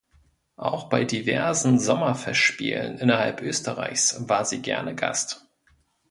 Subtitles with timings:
[0.55, 5.45] Auch bei diversen Sommerfestspielen innerhalb Österreichs war sie gerne Gast.